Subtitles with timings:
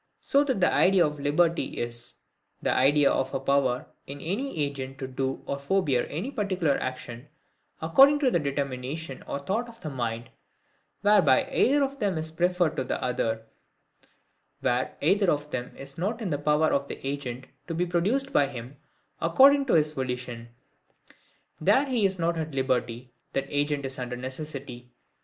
[0.19, 2.15] So that the idea of LIBERTY is,
[2.59, 7.27] the idea of a power in any agent to do or forbear any particular action,
[7.83, 10.31] according to the determination or thought of the mind,
[11.01, 13.45] whereby either of them is preferred to the other:
[14.61, 18.33] where either of them is not in the power of the agent to be produced
[18.33, 18.77] by him
[19.19, 20.49] according to his volition,
[21.59, 24.91] there he is not at liberty; that agent is under NECESSITY.